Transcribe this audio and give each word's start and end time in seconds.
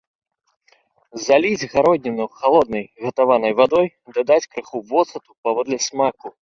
Заліць 1.25 1.67
гародніну 1.75 2.25
халоднай 2.39 2.85
гатаванай 3.05 3.53
вадой, 3.63 3.87
дадаць 4.21 4.45
крыху 4.51 4.77
воцату 4.93 5.27
паводле 5.43 5.77
смаку. 5.89 6.39